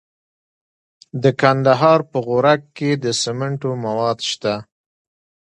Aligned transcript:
د 1.23 1.25
کندهار 1.41 1.99
په 2.11 2.17
غورک 2.25 2.61
کې 2.77 2.89
د 3.03 3.05
سمنټو 3.21 3.71
مواد 3.83 4.19
شته. 4.29 4.53